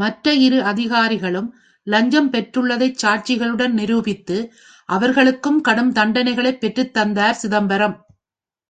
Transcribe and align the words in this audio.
மற்ற 0.00 0.34
இரு 0.34 0.62
அதிகாரிகளும் 0.62 1.54
லஞ்சம் 1.86 2.32
பெற்றுள்ளதை 2.32 2.88
சாட்சிகளுடன் 3.02 3.70
நிரூபித்து, 3.70 4.52
அவர்களுக்கும் 4.88 5.60
கடும் 5.60 5.92
தண்டனைகளைப் 5.92 6.60
பெற்றுத் 6.60 6.92
தந்தார் 6.92 7.34
சிதம்பரம். 7.34 7.96